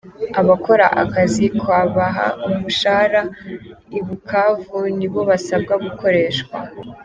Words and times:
Abakora 0.41 0.85
akazi 1.03 1.45
kabaha 1.61 2.25
umushahara 2.49 3.21
i 3.99 4.01
Bukavu 4.05 4.79
ni 4.97 5.07
bo 5.11 5.21
basabwa 5.29 5.73
gukoreshwa 5.83 6.57